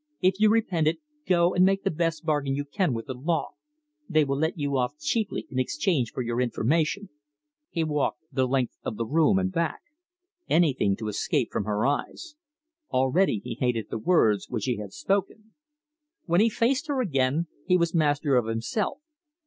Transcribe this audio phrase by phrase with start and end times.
[0.19, 0.97] If you repent it,
[1.27, 3.49] go and make the best bargain you can with the law.
[4.09, 7.09] They will let you off cheaply in exchange for your information!"
[7.69, 9.81] He walked the length of the room and back.
[10.49, 12.33] Anything to escape from her eyes.
[12.91, 15.53] Already he hated the words which he had spoken.
[16.25, 18.97] When he faced her again he was master of himself.